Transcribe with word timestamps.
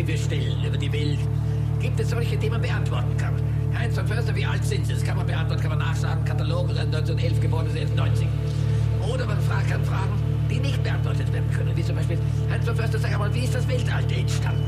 die 0.00 0.06
wir 0.06 0.16
stellen 0.16 0.64
über 0.64 0.78
die 0.78 0.90
Welt, 0.92 1.18
gibt 1.78 2.00
es 2.00 2.08
solche, 2.08 2.36
die 2.36 2.48
man 2.48 2.62
beantworten 2.62 3.14
kann. 3.18 3.34
Heinz 3.76 3.96
von 3.98 4.06
Förster, 4.06 4.34
wie 4.34 4.46
alt 4.46 4.64
sind 4.64 4.86
Sie? 4.86 4.94
Das 4.94 5.04
kann 5.04 5.16
man 5.18 5.26
beantworten, 5.26 5.60
kann 5.60 5.78
man 5.78 5.80
nachschlagen. 5.80 6.24
Katalog, 6.24 6.70
1911 6.70 7.40
geboren, 7.40 7.66
ist 7.66 7.76
jetzt 7.76 7.94
90. 7.94 8.26
Oder 9.12 9.26
man 9.26 9.38
fragt, 9.42 9.68
kann 9.68 9.84
Fragen, 9.84 10.12
die 10.50 10.58
nicht 10.58 10.82
beantwortet 10.82 11.30
werden 11.32 11.50
können. 11.50 11.76
Wie 11.76 11.84
zum 11.84 11.96
Beispiel, 11.96 12.18
Heinz 12.50 12.64
von 12.64 12.76
Förster, 12.76 12.98
sag 12.98 13.12
einmal, 13.12 13.34
wie 13.34 13.44
ist 13.44 13.54
das 13.54 13.68
Weltall 13.68 14.04
entstanden? 14.10 14.64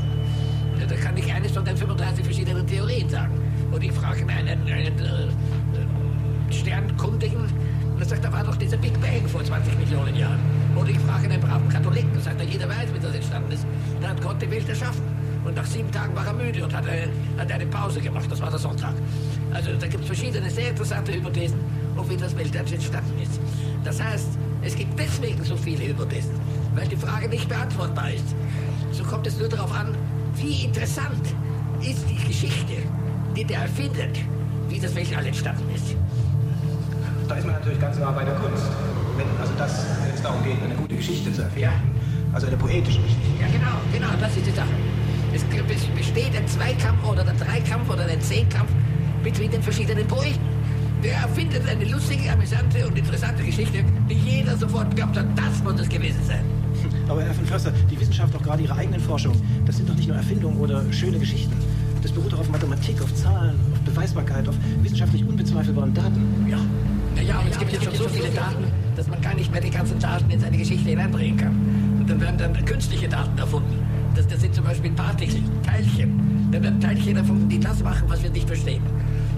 Da 0.87 0.95
kann 0.95 1.17
ich 1.17 1.33
eines 1.33 1.51
von 1.51 1.65
den 1.65 1.77
35 1.77 2.25
verschiedenen 2.25 2.67
Theorien 2.67 3.09
sagen. 3.09 3.33
Und 3.71 3.83
ich 3.83 3.91
frage 3.91 4.27
einen, 4.27 4.67
einen 4.67 4.99
äh, 4.99 6.53
Sternkundigen, 6.53 7.41
und 7.93 8.01
er 8.01 8.05
sagt, 8.05 8.23
da 8.23 8.31
war 8.31 8.43
doch 8.43 8.55
dieser 8.55 8.77
Big 8.77 8.93
Bang 9.01 9.27
vor 9.27 9.43
20 9.43 9.79
Millionen 9.79 10.15
Jahren. 10.15 10.39
Oder 10.75 10.89
ich 10.89 10.99
frage 10.99 11.25
einen 11.25 11.41
braven 11.41 11.69
Katholiken, 11.69 12.19
sagt 12.21 12.39
er, 12.39 12.45
jeder 12.45 12.69
weiß, 12.69 12.93
wie 12.93 12.99
das 12.99 13.15
entstanden 13.15 13.51
ist. 13.51 13.65
Da 14.01 14.09
hat 14.09 14.21
Gott 14.21 14.41
die 14.41 14.51
Welt 14.51 14.67
erschaffen. 14.69 15.12
Und 15.45 15.55
nach 15.55 15.65
sieben 15.65 15.91
Tagen 15.91 16.15
war 16.15 16.25
er 16.25 16.33
müde 16.33 16.63
und 16.63 16.73
hat 16.73 16.85
eine, 16.87 17.09
hat 17.37 17.51
eine 17.51 17.65
Pause 17.65 17.99
gemacht. 17.99 18.25
Das 18.29 18.41
war 18.41 18.49
der 18.49 18.59
Sonntag. 18.59 18.93
Also 19.53 19.71
da 19.79 19.87
gibt 19.87 20.01
es 20.03 20.07
verschiedene 20.07 20.49
sehr 20.49 20.69
interessante 20.69 21.13
Hypothesen, 21.13 21.59
auf 21.97 22.09
wie 22.09 22.17
das 22.17 22.35
Weltall 22.37 22.65
entstanden 22.71 23.21
ist. 23.21 23.39
Das 23.83 24.01
heißt, 24.01 24.29
es 24.61 24.75
gibt 24.75 24.97
deswegen 24.97 25.43
so 25.43 25.57
viele 25.57 25.85
Hypothesen, 25.87 26.31
weil 26.75 26.87
die 26.87 26.95
Frage 26.95 27.27
nicht 27.27 27.49
beantwortbar 27.49 28.11
ist. 28.11 28.35
So 28.91 29.03
kommt 29.03 29.27
es 29.27 29.37
nur 29.37 29.49
darauf 29.49 29.73
an, 29.73 29.95
wie 30.35 30.65
interessant 30.65 31.35
ist 31.81 32.05
die 32.09 32.27
Geschichte, 32.27 32.73
die 33.35 33.43
der 33.43 33.59
erfindet, 33.59 34.19
wie 34.69 34.79
das 34.79 34.95
Weltall 34.95 35.25
entstanden 35.25 35.69
ist. 35.75 35.95
Da 37.27 37.35
ist 37.35 37.45
man 37.45 37.55
natürlich 37.55 37.79
ganz 37.79 37.97
nah 37.99 38.11
bei 38.11 38.23
der 38.23 38.35
Kunst. 38.35 38.63
Wenn 39.17 39.27
also 39.39 39.53
das, 39.57 39.85
wenn 40.03 40.15
es 40.15 40.21
darum 40.21 40.43
geht, 40.43 40.61
eine 40.63 40.75
gute 40.75 40.95
Geschichte 40.95 41.31
zu 41.33 41.41
erfinden. 41.41 41.61
Ja. 41.61 41.73
Also 42.33 42.47
eine 42.47 42.57
poetische 42.57 43.01
Geschichte. 43.01 43.27
Ja, 43.39 43.47
genau, 43.47 43.77
genau, 43.91 44.19
das 44.19 44.35
ist 44.35 44.47
die 44.47 44.51
Sache. 44.51 44.69
Es 45.33 45.43
besteht 45.43 46.35
ein 46.35 46.47
Zweikampf 46.47 47.07
oder 47.07 47.27
ein 47.27 47.37
Dreikampf 47.37 47.89
oder 47.89 48.05
ein 48.05 48.21
Zehnkampf 48.21 48.69
zwischen 49.23 49.51
den 49.51 49.63
verschiedenen 49.63 50.07
Poeten. 50.07 50.39
Der 51.03 51.15
erfindet 51.15 51.67
eine 51.67 51.85
lustige, 51.85 52.31
amüsante 52.31 52.87
und 52.87 52.97
interessante 52.97 53.43
Geschichte, 53.43 53.83
die 54.09 54.13
jeder 54.13 54.55
sofort 54.55 54.95
glaubt 54.95 55.17
hat, 55.17 55.25
das 55.35 55.63
muss 55.63 55.81
es 55.81 55.89
gewesen 55.89 56.23
sein. 56.25 56.45
Aber 57.09 57.23
Herr 57.23 57.33
von 57.33 57.45
Förster, 57.45 57.73
die 57.89 57.99
Wissenschaft, 57.99 58.35
auch 58.35 58.41
gerade 58.41 58.63
Ihre 58.63 58.75
eigenen 58.75 59.01
Forschungen, 59.01 59.41
das 59.65 59.77
sind 59.77 59.89
doch 59.89 59.95
nicht 59.95 60.07
nur 60.07 60.17
Erfindungen 60.17 60.57
oder 60.59 60.83
schöne 60.93 61.19
Geschichten. 61.19 61.53
Das 62.01 62.11
beruht 62.11 62.31
doch 62.31 62.39
auf 62.39 62.49
Mathematik, 62.49 63.01
auf 63.01 63.13
Zahlen, 63.15 63.59
auf 63.73 63.79
Beweisbarkeit, 63.81 64.47
auf 64.47 64.55
wissenschaftlich 64.81 65.25
unbezweifelbaren 65.25 65.93
Daten. 65.93 66.47
Ja. 66.49 66.57
Naja, 67.15 67.39
aber 67.39 67.49
es 67.49 67.59
gibt 67.59 67.71
jetzt 67.73 67.85
schon 67.85 67.95
so 67.95 68.07
viele 68.07 68.29
Daten, 68.29 68.65
dass 68.95 69.07
man 69.07 69.21
gar 69.21 69.35
nicht 69.35 69.51
mehr 69.51 69.61
die 69.61 69.69
ganzen 69.69 69.99
Daten 69.99 70.29
in 70.29 70.39
seine 70.39 70.57
Geschichte 70.57 70.89
hineinbringen 70.89 71.37
kann. 71.37 71.97
Und 71.99 72.09
dann 72.09 72.21
werden 72.21 72.37
dann 72.37 72.65
künstliche 72.65 73.07
Daten 73.07 73.37
erfunden. 73.37 73.92
Das, 74.15 74.27
das 74.27 74.41
sind 74.41 74.53
zum 74.53 74.63
Beispiel 74.63 74.91
Partikel, 74.91 75.41
Teilchen. 75.63 76.49
Da 76.51 76.61
werden 76.61 76.79
Teilchen 76.79 77.17
erfunden, 77.17 77.49
die 77.49 77.59
das 77.59 77.83
machen, 77.83 78.03
was 78.07 78.21
wir 78.21 78.29
nicht 78.29 78.47
verstehen. 78.47 78.83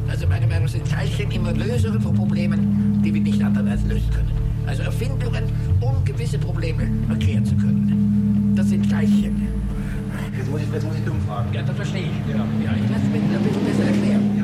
Also 0.10 0.28
meine 0.28 0.48
Meinung 0.48 0.68
sind 0.68 0.90
Teilchen 0.90 1.32
immer 1.32 1.54
Lösungen 1.54 2.02
von 2.02 2.14
Problemen, 2.14 3.02
die 3.04 3.14
wir 3.14 3.22
nicht 3.22 3.42
andererweise 3.42 3.88
lösen 3.88 4.10
können. 4.12 4.32
Also 4.68 4.84
Erfindungen, 4.84 5.44
um 5.80 6.04
gewisse 6.04 6.38
Probleme 6.38 6.90
erklären 7.10 7.46
zu 7.46 7.56
können. 7.56 8.54
Das 8.56 8.70
sind 8.70 8.90
Teilchen. 8.90 9.48
Jetzt 10.38 10.52
muss 10.52 10.62
ich, 10.62 10.68
jetzt 10.74 10.86
muss 10.86 10.96
ich 10.98 11.06
dumm 11.06 11.22
fragen. 11.26 11.54
Ja, 11.54 11.62
das 11.62 11.76
verstehe 11.76 12.04
ich. 12.04 12.34
Ja. 12.34 12.38
ja 12.38 12.76
ich 12.76 12.90
lasse 12.92 13.06
mir 13.08 13.22
das 13.32 13.38
ein 13.38 13.44
bisschen 13.44 13.66
besser 13.66 13.84
erklären. 13.86 14.35